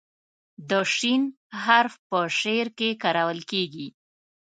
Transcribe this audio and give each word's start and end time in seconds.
د 0.69 0.71
"ش" 0.95 0.97
حرف 1.63 1.93
په 2.09 2.19
شعر 2.39 2.67
کې 2.77 2.89
کارول 3.03 3.39
کیږي. 3.51 3.87